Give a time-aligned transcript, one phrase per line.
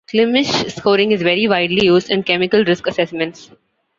[0.11, 3.51] Klimisch scoring is very widely used in chemical risk assessments.